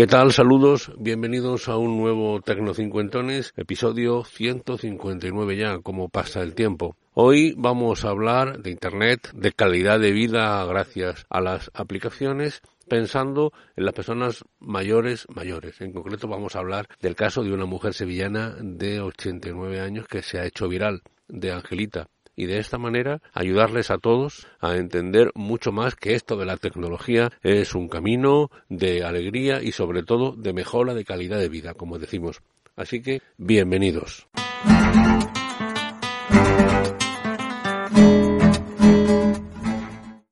¿Qué 0.00 0.06
tal? 0.06 0.32
Saludos, 0.32 0.90
bienvenidos 0.98 1.68
a 1.68 1.76
un 1.76 1.98
nuevo 1.98 2.40
Tecnocincuentones, 2.40 3.52
episodio 3.58 4.24
159 4.24 5.58
ya, 5.58 5.80
como 5.80 6.08
pasa 6.08 6.40
el 6.40 6.54
tiempo. 6.54 6.96
Hoy 7.12 7.54
vamos 7.58 8.06
a 8.06 8.08
hablar 8.08 8.62
de 8.62 8.70
Internet, 8.70 9.30
de 9.34 9.52
calidad 9.52 10.00
de 10.00 10.12
vida 10.12 10.64
gracias 10.64 11.26
a 11.28 11.42
las 11.42 11.70
aplicaciones, 11.74 12.62
pensando 12.88 13.52
en 13.76 13.84
las 13.84 13.92
personas 13.92 14.42
mayores 14.58 15.26
mayores. 15.28 15.82
En 15.82 15.92
concreto 15.92 16.28
vamos 16.28 16.56
a 16.56 16.60
hablar 16.60 16.86
del 17.02 17.14
caso 17.14 17.44
de 17.44 17.52
una 17.52 17.66
mujer 17.66 17.92
sevillana 17.92 18.56
de 18.58 19.02
89 19.02 19.80
años 19.80 20.08
que 20.08 20.22
se 20.22 20.38
ha 20.38 20.46
hecho 20.46 20.66
viral, 20.66 21.02
de 21.28 21.52
Angelita 21.52 22.08
y 22.40 22.46
de 22.46 22.58
esta 22.58 22.78
manera 22.78 23.20
ayudarles 23.34 23.90
a 23.90 23.98
todos 23.98 24.46
a 24.60 24.76
entender 24.76 25.30
mucho 25.34 25.72
más 25.72 25.94
que 25.94 26.14
esto 26.14 26.38
de 26.38 26.46
la 26.46 26.56
tecnología 26.56 27.30
es 27.42 27.74
un 27.74 27.86
camino 27.86 28.50
de 28.70 29.04
alegría 29.04 29.62
y 29.62 29.72
sobre 29.72 30.02
todo 30.04 30.32
de 30.32 30.54
mejora 30.54 30.94
de 30.94 31.04
calidad 31.04 31.38
de 31.38 31.50
vida, 31.50 31.74
como 31.74 31.98
decimos. 31.98 32.40
Así 32.76 33.02
que 33.02 33.20
bienvenidos. 33.36 34.26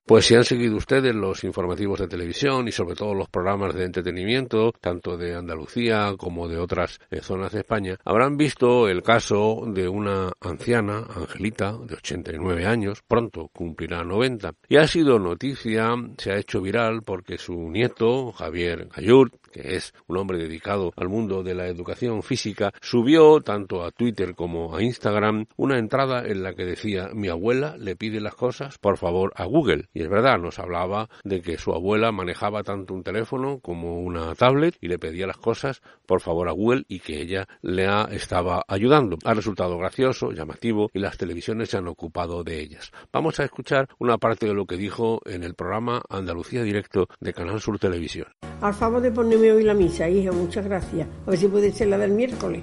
Pues 0.08 0.24
si 0.24 0.34
han 0.34 0.44
seguido 0.44 0.74
ustedes 0.74 1.14
los 1.14 1.44
informativos 1.44 2.00
de 2.00 2.08
televisión 2.08 2.66
y 2.66 2.72
sobre 2.72 2.94
todo 2.94 3.12
los 3.12 3.28
programas 3.28 3.74
de 3.74 3.84
entretenimiento, 3.84 4.72
tanto 4.80 5.18
de 5.18 5.34
Andalucía 5.34 6.14
como 6.16 6.48
de 6.48 6.56
otras 6.56 6.98
eh, 7.10 7.20
zonas 7.20 7.52
de 7.52 7.58
España, 7.58 7.98
habrán 8.06 8.38
visto 8.38 8.88
el 8.88 9.02
caso 9.02 9.64
de 9.66 9.86
una 9.86 10.32
anciana, 10.40 11.06
Angelita, 11.14 11.76
de 11.86 11.96
89 11.96 12.64
años, 12.64 13.02
pronto 13.06 13.50
cumplirá 13.52 14.02
90, 14.02 14.54
y 14.70 14.76
ha 14.78 14.86
sido 14.86 15.18
noticia, 15.18 15.94
se 16.16 16.32
ha 16.32 16.38
hecho 16.38 16.62
viral 16.62 17.02
porque 17.02 17.36
su 17.36 17.68
nieto, 17.68 18.32
Javier 18.32 18.88
Gallur, 18.88 19.30
que 19.52 19.76
es 19.76 19.92
un 20.06 20.16
hombre 20.16 20.38
dedicado 20.38 20.92
al 20.96 21.10
mundo 21.10 21.42
de 21.42 21.54
la 21.54 21.66
educación 21.66 22.22
física, 22.22 22.72
subió 22.80 23.42
tanto 23.42 23.84
a 23.84 23.90
Twitter 23.90 24.34
como 24.34 24.74
a 24.74 24.82
Instagram 24.82 25.44
una 25.56 25.78
entrada 25.78 26.26
en 26.26 26.42
la 26.42 26.54
que 26.54 26.64
decía 26.64 27.10
mi 27.12 27.28
abuela 27.28 27.76
le 27.76 27.94
pide 27.94 28.20
las 28.20 28.34
cosas 28.34 28.78
por 28.78 28.96
favor 28.96 29.32
a 29.36 29.44
Google. 29.44 29.86
Y 29.98 30.02
es 30.02 30.08
verdad, 30.08 30.38
nos 30.38 30.60
hablaba 30.60 31.08
de 31.24 31.42
que 31.42 31.58
su 31.58 31.72
abuela 31.72 32.12
manejaba 32.12 32.62
tanto 32.62 32.94
un 32.94 33.02
teléfono 33.02 33.58
como 33.58 33.98
una 33.98 34.32
tablet 34.36 34.76
y 34.80 34.86
le 34.86 34.96
pedía 34.96 35.26
las 35.26 35.38
cosas 35.38 35.82
por 36.06 36.20
favor 36.20 36.48
a 36.48 36.52
Google 36.52 36.84
y 36.86 37.00
que 37.00 37.20
ella 37.20 37.48
le 37.62 37.84
estaba 38.14 38.62
ayudando. 38.68 39.18
Ha 39.24 39.34
resultado 39.34 39.76
gracioso, 39.76 40.30
llamativo 40.30 40.88
y 40.94 41.00
las 41.00 41.18
televisiones 41.18 41.70
se 41.70 41.78
han 41.78 41.88
ocupado 41.88 42.44
de 42.44 42.60
ellas. 42.60 42.92
Vamos 43.12 43.40
a 43.40 43.44
escuchar 43.44 43.88
una 43.98 44.18
parte 44.18 44.46
de 44.46 44.54
lo 44.54 44.66
que 44.66 44.76
dijo 44.76 45.20
en 45.24 45.42
el 45.42 45.56
programa 45.56 46.00
Andalucía 46.08 46.62
Directo 46.62 47.08
de 47.18 47.34
Canal 47.34 47.60
Sur 47.60 47.80
Televisión. 47.80 48.28
Al 48.60 48.74
favor 48.74 49.00
de 49.00 49.10
ponerme 49.10 49.50
hoy 49.50 49.64
la 49.64 49.74
misa, 49.74 50.08
hija, 50.08 50.30
muchas 50.30 50.64
gracias. 50.64 51.08
A 51.26 51.30
ver 51.30 51.40
si 51.40 51.48
puede 51.48 51.72
ser 51.72 51.88
la 51.88 51.98
del 51.98 52.12
miércoles. 52.12 52.62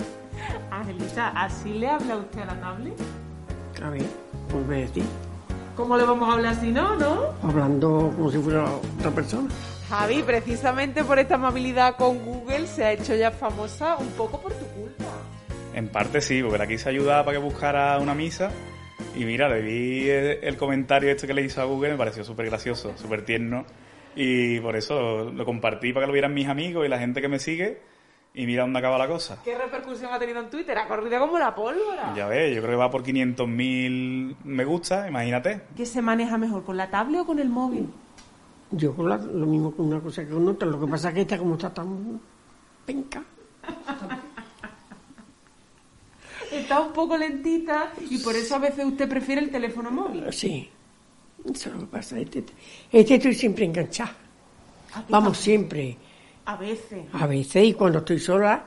Angelita, 0.72 1.28
¿así 1.28 1.74
le 1.74 1.86
habla 1.86 2.16
usted 2.16 2.40
a 2.40 2.46
la 2.46 2.54
nable? 2.56 2.92
A 3.80 3.88
ver, 3.90 4.02
pues 4.50 4.68
a 4.68 4.72
decir. 4.72 5.04
¿Cómo 5.76 5.98
le 5.98 6.04
vamos 6.04 6.26
a 6.28 6.32
hablar 6.32 6.54
si 6.54 6.72
no, 6.72 6.96
no? 6.96 7.34
Hablando 7.42 8.10
como 8.16 8.30
si 8.30 8.38
fuera 8.38 8.64
otra 8.64 9.10
persona. 9.10 9.50
Javi, 9.90 10.22
precisamente 10.22 11.04
por 11.04 11.18
esta 11.18 11.34
amabilidad 11.34 11.96
con 11.96 12.18
Google 12.24 12.66
se 12.66 12.84
ha 12.84 12.92
hecho 12.92 13.14
ya 13.14 13.30
famosa 13.30 13.96
un 13.96 14.08
poco 14.12 14.40
por 14.40 14.54
tu 14.54 14.64
culpa. 14.68 15.04
En 15.74 15.88
parte 15.88 16.22
sí, 16.22 16.42
porque 16.42 16.56
la 16.56 16.66
quise 16.66 16.88
ayudar 16.88 17.26
para 17.26 17.36
que 17.36 17.44
buscara 17.44 17.98
una 17.98 18.14
misa. 18.14 18.50
Y 19.14 19.26
mira, 19.26 19.50
le 19.50 19.60
vi 19.60 20.08
el, 20.08 20.56
comentario 20.56 21.10
este 21.10 21.26
que 21.26 21.34
le 21.34 21.42
hizo 21.42 21.60
a 21.60 21.64
Google, 21.64 21.90
me 21.90 21.98
pareció 21.98 22.24
súper 22.24 22.46
gracioso, 22.46 22.96
súper 22.96 23.26
tierno. 23.26 23.66
Y 24.16 24.58
por 24.60 24.76
eso 24.76 25.30
lo 25.30 25.44
compartí 25.44 25.92
para 25.92 26.04
que 26.04 26.08
lo 26.08 26.12
vieran 26.14 26.32
mis 26.32 26.48
amigos 26.48 26.86
y 26.86 26.88
la 26.88 26.98
gente 26.98 27.20
que 27.20 27.28
me 27.28 27.38
sigue. 27.38 27.78
Y 28.38 28.44
mira 28.46 28.62
dónde 28.64 28.78
acaba 28.78 28.98
la 28.98 29.08
cosa. 29.08 29.38
¿Qué 29.42 29.56
repercusión 29.56 30.12
ha 30.12 30.18
tenido 30.18 30.40
en 30.40 30.50
Twitter? 30.50 30.76
Ha 30.76 30.86
corrido 30.86 31.18
como 31.18 31.38
la 31.38 31.54
pólvora. 31.54 32.12
Ya 32.14 32.26
ves, 32.28 32.54
yo 32.54 32.60
creo 32.60 32.72
que 32.74 32.76
va 32.76 32.90
por 32.90 33.02
500.000 33.02 34.36
me 34.44 34.64
gusta, 34.66 35.08
imagínate. 35.08 35.62
¿Qué 35.74 35.86
se 35.86 36.02
maneja 36.02 36.36
mejor, 36.36 36.62
con 36.62 36.76
la 36.76 36.90
tablet 36.90 37.22
o 37.22 37.26
con 37.26 37.38
el 37.38 37.48
móvil? 37.48 37.88
Yo 38.70 38.94
con 38.94 39.08
la- 39.08 39.16
lo 39.16 39.46
mismo 39.46 39.72
con 39.74 39.86
una 39.86 40.00
cosa 40.00 40.22
que 40.22 40.30
con 40.32 40.46
otra. 40.48 40.68
Lo 40.68 40.78
que 40.78 40.86
pasa 40.86 41.08
es 41.08 41.14
que 41.14 41.20
esta 41.22 41.38
como 41.38 41.54
está 41.54 41.72
tan 41.72 42.20
penca. 42.84 43.22
Está 46.52 46.80
un 46.80 46.92
poco 46.92 47.16
lentita 47.16 47.92
y 48.08 48.18
por 48.18 48.36
eso 48.36 48.54
a 48.54 48.58
veces 48.58 48.84
usted 48.84 49.08
prefiere 49.08 49.40
el 49.40 49.50
teléfono 49.50 49.90
móvil. 49.90 50.32
Sí. 50.32 50.68
Eso 51.44 51.68
es 51.70 51.74
lo 51.74 51.80
que 51.80 51.86
pasa. 51.86 52.18
Este, 52.18 52.44
este 52.92 53.14
estoy 53.14 53.34
siempre 53.34 53.64
enganchada. 53.64 54.14
Vamos, 55.08 55.38
siempre. 55.38 55.96
A 56.46 56.56
veces. 56.56 57.04
A 57.12 57.26
veces, 57.26 57.64
y 57.64 57.74
cuando 57.74 57.98
estoy 57.98 58.18
sola, 58.18 58.64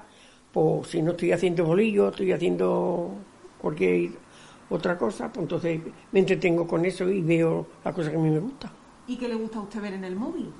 pues 0.51 0.87
si 0.87 1.01
no 1.01 1.11
estoy 1.11 1.31
haciendo 1.31 1.65
bolillo, 1.65 2.09
estoy 2.09 2.31
haciendo 2.31 3.11
cualquier 3.61 4.11
otra 4.69 4.97
cosa, 4.97 5.31
pues 5.31 5.43
entonces 5.43 5.81
me 6.11 6.19
entretengo 6.19 6.67
con 6.67 6.85
eso 6.85 7.09
y 7.09 7.21
veo 7.21 7.65
la 7.83 7.93
cosa 7.93 8.11
que 8.11 8.17
a 8.17 8.19
mí 8.19 8.29
me 8.29 8.39
gusta. 8.39 8.71
¿Y 9.07 9.17
qué 9.17 9.27
le 9.27 9.35
gusta 9.35 9.59
a 9.59 9.61
usted 9.61 9.81
ver 9.81 9.93
en 9.93 10.03
el 10.03 10.15
móvil? 10.15 10.51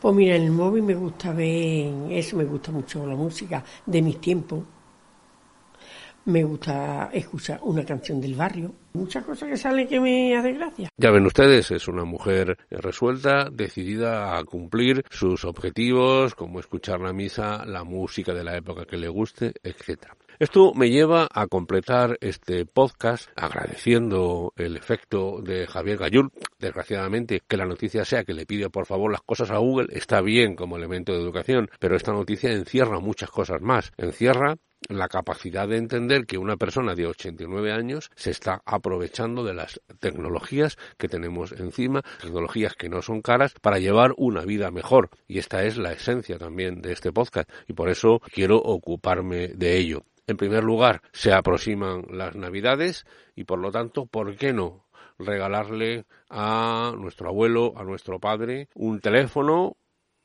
Pues 0.00 0.14
mira, 0.14 0.36
en 0.36 0.42
el 0.42 0.50
móvil 0.50 0.82
me 0.82 0.94
gusta 0.94 1.32
ver, 1.32 1.92
eso 2.10 2.36
me 2.36 2.44
gusta 2.44 2.70
mucho, 2.70 3.06
la 3.06 3.16
música 3.16 3.64
de 3.86 4.02
mis 4.02 4.20
tiempos. 4.20 4.60
Me 6.26 6.42
gusta 6.42 7.10
escuchar 7.12 7.60
una 7.64 7.84
canción 7.84 8.18
del 8.18 8.34
barrio. 8.34 8.72
Muchas 8.94 9.24
cosas 9.24 9.50
que 9.50 9.56
salen 9.58 9.86
que 9.86 10.00
me 10.00 10.34
hacen 10.34 10.56
gracia. 10.56 10.88
Ya 10.96 11.10
ven 11.10 11.26
ustedes, 11.26 11.70
es 11.70 11.86
una 11.86 12.04
mujer 12.04 12.56
resuelta, 12.70 13.50
decidida 13.52 14.38
a 14.38 14.44
cumplir 14.44 15.04
sus 15.10 15.44
objetivos, 15.44 16.34
como 16.34 16.60
escuchar 16.60 17.00
la 17.00 17.12
misa, 17.12 17.66
la 17.66 17.84
música 17.84 18.32
de 18.32 18.42
la 18.42 18.56
época 18.56 18.86
que 18.86 18.96
le 18.96 19.08
guste, 19.08 19.52
etcétera. 19.62 20.16
Esto 20.38 20.72
me 20.74 20.90
lleva 20.90 21.28
a 21.30 21.46
completar 21.46 22.16
este 22.20 22.64
podcast 22.64 23.28
agradeciendo 23.36 24.52
el 24.56 24.76
efecto 24.76 25.42
de 25.42 25.66
Javier 25.66 25.98
Gallur. 25.98 26.32
Desgraciadamente, 26.58 27.42
que 27.46 27.56
la 27.56 27.66
noticia 27.66 28.04
sea 28.04 28.24
que 28.24 28.34
le 28.34 28.46
pide 28.46 28.70
por 28.70 28.86
favor 28.86 29.12
las 29.12 29.22
cosas 29.22 29.50
a 29.50 29.58
Google 29.58 29.88
está 29.90 30.22
bien 30.22 30.56
como 30.56 30.76
elemento 30.76 31.12
de 31.12 31.20
educación, 31.20 31.68
pero 31.78 31.96
esta 31.96 32.12
noticia 32.12 32.50
encierra 32.50 32.98
muchas 32.98 33.30
cosas 33.30 33.60
más. 33.60 33.92
Encierra 33.96 34.56
la 34.88 35.08
capacidad 35.08 35.68
de 35.68 35.76
entender 35.76 36.26
que 36.26 36.38
una 36.38 36.56
persona 36.56 36.94
de 36.94 37.06
89 37.06 37.72
años 37.72 38.10
se 38.14 38.30
está 38.30 38.62
aprovechando 38.64 39.44
de 39.44 39.54
las 39.54 39.80
tecnologías 40.00 40.76
que 40.98 41.08
tenemos 41.08 41.52
encima, 41.52 42.02
tecnologías 42.20 42.74
que 42.74 42.88
no 42.88 43.02
son 43.02 43.22
caras, 43.22 43.54
para 43.60 43.78
llevar 43.78 44.14
una 44.16 44.42
vida 44.42 44.70
mejor. 44.70 45.10
Y 45.26 45.38
esta 45.38 45.64
es 45.64 45.76
la 45.76 45.92
esencia 45.92 46.38
también 46.38 46.82
de 46.82 46.92
este 46.92 47.12
podcast 47.12 47.50
y 47.68 47.72
por 47.72 47.88
eso 47.88 48.20
quiero 48.32 48.58
ocuparme 48.58 49.48
de 49.48 49.76
ello. 49.76 50.04
En 50.26 50.36
primer 50.36 50.64
lugar, 50.64 51.02
se 51.12 51.32
aproximan 51.32 52.06
las 52.10 52.34
Navidades 52.34 53.04
y 53.34 53.44
por 53.44 53.58
lo 53.58 53.70
tanto, 53.70 54.06
¿por 54.06 54.36
qué 54.36 54.52
no 54.52 54.84
regalarle 55.18 56.06
a 56.30 56.92
nuestro 56.96 57.28
abuelo, 57.28 57.74
a 57.76 57.84
nuestro 57.84 58.18
padre, 58.18 58.68
un 58.74 59.00
teléfono 59.00 59.76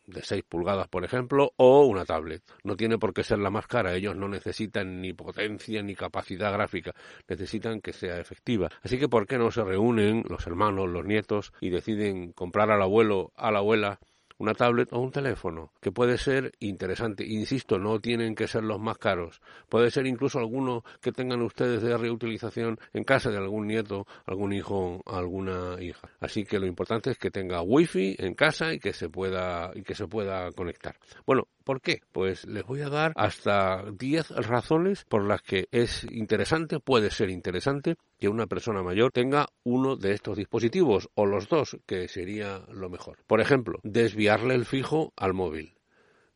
de 0.10 0.22
6 0.24 0.44
pulgadas, 0.48 0.88
por 0.88 1.06
ejemplo, 1.06 1.54
o 1.58 1.86
una 1.86 2.06
tablet. 2.06 2.44
No 2.64 2.76
tiene 2.76 2.98
por 2.98 3.14
qué 3.14 3.24
ser 3.24 3.40
la 3.40 3.50
más 3.50 3.68
cara. 3.68 3.94
Ellos 3.96 4.16
no 4.16 4.28
necesitan 4.28 5.02
ni 5.02 5.14
potencia 5.14 5.82
ni 5.82 5.96
capacidad 5.96 6.52
gráfica. 6.52 6.94
Necesitan 7.28 7.82
que 7.82 7.94
sea 7.94 8.20
efectiva. 8.20 8.70
Así 8.82 8.98
que, 8.98 9.08
¿por 9.08 9.28
qué 9.28 9.38
no 9.38 9.52
se 9.52 9.64
reúnen 9.64 10.24
los 10.28 10.46
hermanos, 10.48 10.90
los 10.90 11.06
nietos 11.06 11.54
y 11.62 11.70
deciden 11.70 12.34
comprar 12.34 12.72
al 12.72 12.82
abuelo, 12.82 13.32
a 13.36 13.52
la 13.52 13.60
abuela 13.60 14.00
una 14.40 14.54
tablet 14.54 14.92
o 14.92 15.00
un 15.00 15.12
teléfono, 15.12 15.72
que 15.80 15.92
puede 15.92 16.18
ser 16.18 16.54
interesante. 16.60 17.26
Insisto, 17.26 17.78
no 17.78 18.00
tienen 18.00 18.36
que 18.36 18.48
ser 18.48 18.64
los 18.64 18.80
más 18.80 18.98
caros. 18.98 19.42
Puede 19.70 19.92
ser 19.92 20.08
incluso 20.08 20.40
alguno 20.40 20.84
que 21.02 21.12
tengan 21.12 21.42
ustedes 21.42 21.82
de 21.82 21.98
reutilización 21.98 22.80
en 22.94 23.04
casa 23.04 23.30
de 23.30 23.38
algún 23.38 23.68
nieto, 23.68 24.08
algún 24.26 24.54
hijo, 24.54 25.02
alguna 25.06 25.76
hija. 25.82 26.10
Así 26.20 26.46
que 26.46 26.60
lo 26.60 26.66
importante 26.66 27.12
es 27.12 27.18
que 27.18 27.32
tenga 27.32 27.62
wifi 27.62 28.16
en 28.18 28.34
casa 28.34 28.74
y 28.74 28.80
que 28.80 28.94
se 28.94 29.10
pueda 29.10 29.72
y 29.76 29.84
que 29.84 29.94
se 29.94 30.08
pueda 30.08 30.52
conectar. 30.52 30.96
Bueno, 31.26 31.48
¿Por 31.64 31.82
qué? 31.82 32.02
Pues 32.12 32.46
les 32.46 32.64
voy 32.66 32.82
a 32.82 32.90
dar 32.90 33.14
hasta 33.16 33.84
10 33.92 34.30
razones 34.32 35.06
por 35.06 35.26
las 35.26 35.42
que 35.42 35.68
es 35.72 36.06
interesante, 36.12 36.80
puede 36.80 37.12
ser 37.12 37.30
interesante, 37.30 37.96
que 38.20 38.30
una 38.30 38.48
persona 38.48 38.84
mayor 38.84 39.12
tenga 39.12 39.48
uno 39.64 39.96
de 39.96 40.14
estos 40.14 40.38
dispositivos 40.38 41.10
o 41.16 41.26
los 41.26 41.48
dos, 41.48 41.78
que 41.86 42.08
sería 42.08 42.66
lo 42.70 42.90
mejor. 42.90 43.20
Por 43.28 43.42
ejemplo, 43.42 43.80
desviarle 43.84 44.56
el 44.56 44.66
fijo 44.66 45.14
al 45.16 45.34
móvil. 45.34 45.79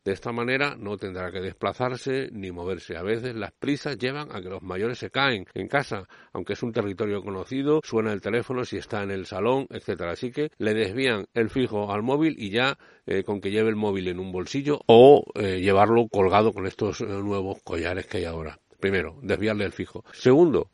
De 0.04 0.12
esta 0.12 0.32
manera 0.32 0.76
no 0.78 0.98
tendrá 0.98 1.32
que 1.32 1.40
desplazarse 1.40 2.28
ni 2.30 2.52
moverse. 2.52 2.94
A 2.98 3.02
veces 3.02 3.34
las 3.34 3.52
prisas 3.52 3.96
llevan 3.96 4.28
a 4.32 4.42
que 4.42 4.50
los 4.50 4.62
mayores 4.62 4.98
se 4.98 5.10
caen 5.10 5.46
en 5.54 5.66
casa, 5.66 6.06
aunque 6.34 6.52
es 6.52 6.62
un 6.62 6.72
territorio 6.72 7.22
conocido, 7.22 7.80
suena 7.82 8.12
el 8.12 8.20
teléfono 8.20 8.66
si 8.66 8.76
está 8.76 9.02
en 9.02 9.10
el 9.10 9.24
salón, 9.24 9.66
etcétera. 9.70 10.12
Así 10.12 10.30
que 10.30 10.50
le 10.58 10.74
desvían 10.74 11.24
el 11.32 11.48
fijo 11.48 11.90
al 11.90 12.02
móvil 12.02 12.34
y 12.38 12.50
ya 12.50 12.76
eh, 13.06 13.22
con 13.22 13.40
que 13.40 13.50
lleve 13.50 13.70
el 13.70 13.76
móvil 13.76 14.08
en 14.08 14.20
un 14.20 14.30
bolsillo 14.30 14.80
o 14.88 15.24
eh, 15.36 15.60
llevarlo 15.62 16.06
colgado 16.08 16.52
con 16.52 16.66
estos 16.66 17.00
eh, 17.00 17.06
nuevos 17.06 17.62
collares 17.62 18.06
que 18.06 18.18
hay 18.18 18.24
ahora. 18.26 18.58
Primero, 18.80 19.18
desviarle 19.22 19.64
el 19.64 19.72
fijo. 19.72 20.04
Segundo, 20.12 20.70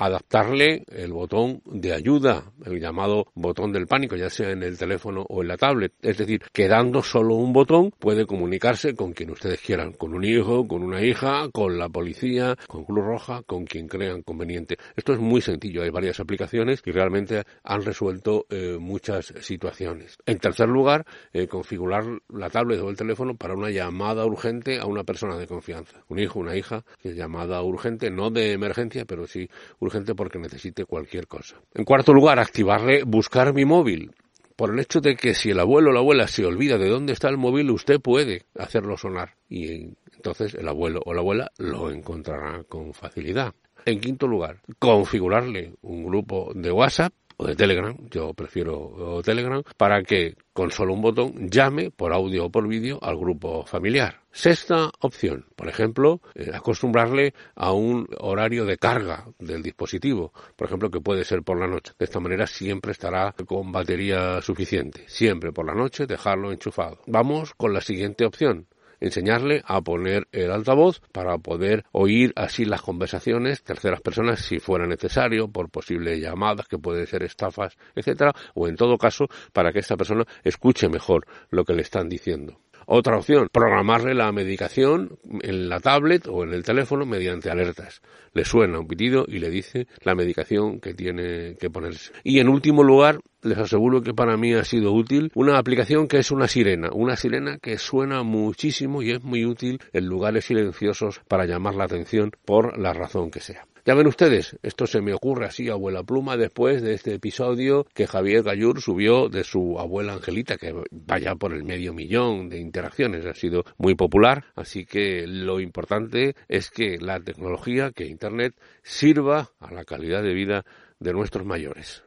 adaptarle 0.00 0.84
el 0.88 1.12
botón 1.12 1.60
de 1.66 1.92
ayuda, 1.92 2.52
el 2.64 2.80
llamado 2.80 3.26
botón 3.34 3.70
del 3.70 3.86
pánico, 3.86 4.16
ya 4.16 4.30
sea 4.30 4.50
en 4.50 4.62
el 4.62 4.78
teléfono 4.78 5.26
o 5.28 5.42
en 5.42 5.48
la 5.48 5.58
tablet. 5.58 5.92
Es 6.00 6.16
decir, 6.16 6.40
quedando 6.54 7.02
solo 7.02 7.34
un 7.34 7.52
botón, 7.52 7.92
puede 7.98 8.24
comunicarse 8.24 8.94
con 8.94 9.12
quien 9.12 9.30
ustedes 9.30 9.60
quieran, 9.60 9.92
con 9.92 10.14
un 10.14 10.24
hijo, 10.24 10.66
con 10.66 10.82
una 10.82 11.02
hija, 11.02 11.50
con 11.52 11.76
la 11.76 11.90
policía, 11.90 12.56
con 12.66 12.84
Cruz 12.84 13.04
Roja, 13.04 13.42
con 13.42 13.66
quien 13.66 13.88
crean 13.88 14.22
conveniente. 14.22 14.78
Esto 14.96 15.12
es 15.12 15.18
muy 15.20 15.42
sencillo, 15.42 15.82
hay 15.82 15.90
varias 15.90 16.18
aplicaciones 16.18 16.80
y 16.86 16.92
realmente 16.92 17.42
han 17.62 17.84
resuelto 17.84 18.46
eh, 18.48 18.78
muchas 18.80 19.34
situaciones. 19.40 20.16
En 20.24 20.38
tercer 20.38 20.70
lugar, 20.70 21.04
eh, 21.34 21.46
configurar 21.46 22.04
la 22.30 22.48
tablet 22.48 22.80
o 22.80 22.88
el 22.88 22.96
teléfono 22.96 23.36
para 23.36 23.54
una 23.54 23.68
llamada 23.68 24.24
urgente 24.24 24.80
a 24.80 24.86
una 24.86 25.04
persona 25.04 25.36
de 25.36 25.46
confianza. 25.46 26.02
Un 26.08 26.20
hijo, 26.20 26.38
una 26.38 26.56
hija, 26.56 26.86
que 27.02 27.14
llamada 27.14 27.62
urgente, 27.62 28.10
no 28.10 28.30
de 28.30 28.52
emergencia, 28.52 29.04
pero 29.04 29.26
sí 29.26 29.50
urgente 29.78 29.89
gente 29.90 30.14
porque 30.14 30.38
necesite 30.38 30.84
cualquier 30.84 31.26
cosa. 31.26 31.56
En 31.74 31.84
cuarto 31.84 32.12
lugar, 32.12 32.38
activarle 32.38 33.02
buscar 33.04 33.52
mi 33.52 33.64
móvil. 33.64 34.12
Por 34.56 34.72
el 34.74 34.78
hecho 34.80 35.00
de 35.00 35.16
que 35.16 35.34
si 35.34 35.50
el 35.50 35.60
abuelo 35.60 35.90
o 35.90 35.92
la 35.92 36.00
abuela 36.00 36.28
se 36.28 36.44
olvida 36.44 36.76
de 36.76 36.88
dónde 36.88 37.14
está 37.14 37.28
el 37.28 37.38
móvil, 37.38 37.70
usted 37.70 38.00
puede 38.00 38.44
hacerlo 38.54 38.96
sonar. 38.96 39.36
Y 39.48 39.94
entonces 40.14 40.54
el 40.54 40.68
abuelo 40.68 41.00
o 41.04 41.14
la 41.14 41.20
abuela 41.20 41.50
lo 41.58 41.90
encontrará 41.90 42.62
con 42.64 42.92
facilidad. 42.92 43.54
En 43.86 44.00
quinto 44.00 44.26
lugar, 44.26 44.60
configurarle 44.78 45.72
un 45.80 46.04
grupo 46.04 46.52
de 46.54 46.70
WhatsApp 46.70 47.12
o 47.40 47.46
de 47.46 47.56
Telegram, 47.56 47.96
yo 48.10 48.34
prefiero 48.34 49.20
Telegram, 49.24 49.62
para 49.78 50.02
que 50.02 50.36
con 50.52 50.70
solo 50.70 50.92
un 50.92 51.00
botón 51.00 51.48
llame 51.48 51.90
por 51.90 52.12
audio 52.12 52.44
o 52.44 52.50
por 52.50 52.68
vídeo 52.68 52.98
al 53.00 53.16
grupo 53.16 53.64
familiar. 53.64 54.20
Sexta 54.30 54.92
opción, 55.00 55.46
por 55.56 55.68
ejemplo, 55.68 56.20
eh, 56.34 56.50
acostumbrarle 56.52 57.32
a 57.54 57.72
un 57.72 58.06
horario 58.18 58.66
de 58.66 58.76
carga 58.76 59.24
del 59.38 59.62
dispositivo, 59.62 60.34
por 60.54 60.68
ejemplo, 60.68 60.90
que 60.90 61.00
puede 61.00 61.24
ser 61.24 61.42
por 61.42 61.58
la 61.58 61.66
noche. 61.66 61.94
De 61.98 62.04
esta 62.04 62.20
manera 62.20 62.46
siempre 62.46 62.92
estará 62.92 63.34
con 63.46 63.72
batería 63.72 64.42
suficiente. 64.42 65.04
Siempre 65.06 65.50
por 65.50 65.64
la 65.64 65.74
noche 65.74 66.06
dejarlo 66.06 66.52
enchufado. 66.52 66.98
Vamos 67.06 67.54
con 67.54 67.72
la 67.72 67.80
siguiente 67.80 68.26
opción 68.26 68.66
enseñarle 69.00 69.62
a 69.66 69.80
poner 69.80 70.28
el 70.32 70.50
altavoz 70.50 71.00
para 71.12 71.38
poder 71.38 71.84
oír 71.92 72.32
así 72.36 72.64
las 72.64 72.82
conversaciones 72.82 73.62
terceras 73.62 74.00
personas 74.00 74.40
si 74.40 74.58
fuera 74.58 74.86
necesario 74.86 75.48
por 75.48 75.70
posibles 75.70 76.20
llamadas 76.20 76.68
que 76.68 76.78
pueden 76.78 77.06
ser 77.06 77.22
estafas, 77.22 77.76
etcétera, 77.94 78.32
o 78.54 78.68
en 78.68 78.76
todo 78.76 78.98
caso 78.98 79.26
para 79.52 79.72
que 79.72 79.80
esta 79.80 79.96
persona 79.96 80.24
escuche 80.44 80.88
mejor 80.88 81.26
lo 81.50 81.64
que 81.64 81.74
le 81.74 81.82
están 81.82 82.08
diciendo. 82.08 82.58
Otra 82.92 83.16
opción, 83.16 83.48
programarle 83.52 84.14
la 84.14 84.32
medicación 84.32 85.16
en 85.42 85.68
la 85.68 85.78
tablet 85.78 86.26
o 86.26 86.42
en 86.42 86.52
el 86.52 86.64
teléfono 86.64 87.06
mediante 87.06 87.48
alertas. 87.48 88.02
Le 88.32 88.44
suena 88.44 88.80
un 88.80 88.88
pitido 88.88 89.24
y 89.28 89.38
le 89.38 89.48
dice 89.48 89.86
la 90.02 90.16
medicación 90.16 90.80
que 90.80 90.92
tiene 90.92 91.56
que 91.56 91.70
ponerse. 91.70 92.12
Y 92.24 92.40
en 92.40 92.48
último 92.48 92.82
lugar, 92.82 93.20
les 93.42 93.58
aseguro 93.58 94.02
que 94.02 94.14
para 94.14 94.36
mí 94.36 94.54
ha 94.54 94.64
sido 94.64 94.92
útil 94.92 95.30
una 95.34 95.58
aplicación 95.58 96.08
que 96.08 96.18
es 96.18 96.30
una 96.30 96.48
sirena, 96.48 96.90
una 96.92 97.16
sirena 97.16 97.58
que 97.58 97.78
suena 97.78 98.22
muchísimo 98.22 99.02
y 99.02 99.12
es 99.12 99.22
muy 99.22 99.44
útil 99.44 99.80
en 99.92 100.06
lugares 100.06 100.44
silenciosos 100.46 101.20
para 101.28 101.46
llamar 101.46 101.74
la 101.74 101.84
atención 101.84 102.32
por 102.44 102.78
la 102.78 102.92
razón 102.92 103.30
que 103.30 103.40
sea. 103.40 103.66
Ya 103.86 103.94
ven 103.94 104.06
ustedes, 104.06 104.58
esto 104.62 104.86
se 104.86 105.00
me 105.00 105.14
ocurre 105.14 105.46
así, 105.46 105.70
abuela 105.70 106.02
pluma, 106.02 106.36
después 106.36 106.82
de 106.82 106.92
este 106.92 107.14
episodio 107.14 107.86
que 107.94 108.06
Javier 108.06 108.42
Gallur 108.42 108.80
subió 108.82 109.28
de 109.28 109.42
su 109.42 109.78
abuela 109.78 110.12
Angelita, 110.12 110.58
que 110.58 110.74
vaya 110.90 111.34
por 111.34 111.54
el 111.54 111.64
medio 111.64 111.94
millón 111.94 112.50
de 112.50 112.58
interacciones, 112.58 113.24
ha 113.24 113.34
sido 113.34 113.64
muy 113.78 113.94
popular, 113.94 114.44
así 114.54 114.84
que 114.84 115.26
lo 115.26 115.60
importante 115.60 116.34
es 116.48 116.70
que 116.70 116.98
la 116.98 117.20
tecnología, 117.20 117.90
que 117.90 118.06
Internet, 118.06 118.54
sirva 118.82 119.50
a 119.58 119.72
la 119.72 119.84
calidad 119.84 120.22
de 120.22 120.34
vida 120.34 120.64
de 120.98 121.12
nuestros 121.14 121.46
mayores. 121.46 122.04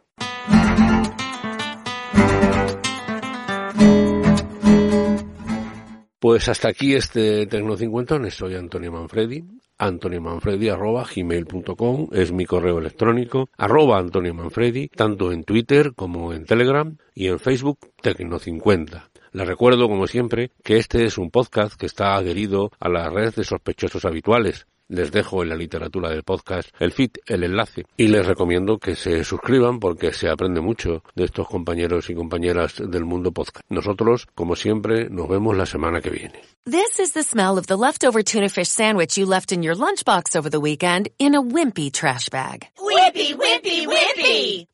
Pues 6.23 6.47
hasta 6.47 6.69
aquí 6.69 6.95
este 6.95 7.45
Tecnocincuentones. 7.47 8.35
Soy 8.35 8.55
Antonio 8.55 8.93
Manfredi 8.93 9.43
antoniomanfredi.gmail.com 9.77 12.07
es 12.13 12.31
mi 12.31 12.45
correo 12.45 12.79
electrónico, 12.79 13.49
arroba 13.57 13.99
Antonio 13.99 14.33
Manfredi, 14.33 14.87
tanto 14.87 15.33
en 15.33 15.43
Twitter 15.43 15.93
como 15.95 16.31
en 16.31 16.45
Telegram 16.45 16.95
y 17.13 17.27
en 17.27 17.39
Facebook 17.39 17.79
Tecno50. 18.01 19.09
Les 19.33 19.47
recuerdo, 19.47 19.89
como 19.89 20.07
siempre, 20.07 20.51
que 20.63 20.77
este 20.77 21.03
es 21.05 21.17
un 21.17 21.29
podcast 21.31 21.75
que 21.75 21.87
está 21.87 22.15
adherido 22.15 22.71
a 22.79 22.87
la 22.87 23.09
red 23.09 23.33
de 23.33 23.43
sospechosos 23.43 24.05
habituales, 24.05 24.67
les 24.93 25.11
dejo 25.11 25.43
en 25.43 25.49
la 25.49 25.55
literatura 25.55 26.09
del 26.09 26.23
podcast 26.23 26.69
el 26.79 26.91
feed, 26.91 27.11
el 27.25 27.43
enlace, 27.43 27.85
y 27.97 28.07
les 28.07 28.25
recomiendo 28.25 28.77
que 28.77 28.95
se 28.95 29.23
suscriban 29.23 29.79
porque 29.79 30.13
se 30.13 30.29
aprende 30.29 30.61
mucho 30.61 31.03
de 31.15 31.25
estos 31.25 31.47
compañeros 31.47 32.09
y 32.09 32.15
compañeras 32.15 32.75
del 32.77 33.03
mundo 33.03 33.31
podcast. 33.31 33.65
Nosotros, 33.69 34.27
como 34.35 34.55
siempre, 34.55 35.09
nos 35.09 35.27
vemos 35.27 35.57
la 35.57 35.65
semana 35.65 35.99
que 35.99 36.09
viene. 36.09 36.41
This 36.65 36.99
is 36.99 37.13
the 37.13 37.23
smell 37.23 37.57
of 37.57 37.67
the 37.67 37.75
leftover 37.75 38.23
tuna 38.23 38.49
fish 38.49 38.69
sandwich 38.69 39.17
you 39.17 39.25
left 39.25 39.51
in 39.51 39.63
your 39.63 39.75
lunchbox 39.75 40.35
over 40.35 40.49
the 40.49 40.59
weekend 40.59 41.09
in 41.17 41.35
a 41.35 41.41
wimpy 41.41 41.91
trash 41.91 42.29
bag. 42.29 42.67
Wimpy, 42.79 43.35
wimpy, 43.35 43.85
wimpy! 43.85 44.67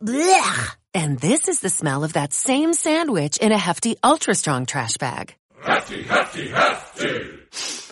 Blech! 0.00 0.76
And 0.94 1.18
this 1.18 1.48
is 1.48 1.60
the 1.60 1.70
smell 1.70 2.04
of 2.04 2.12
that 2.12 2.32
same 2.34 2.74
sandwich 2.74 3.38
in 3.38 3.50
a 3.50 3.58
hefty, 3.58 3.96
ultra 4.04 4.34
strong 4.34 4.66
trash 4.66 4.98
bag. 4.98 5.34
Hefty, 5.64 6.02
hefty, 6.02 6.48
hefty. 6.48 7.91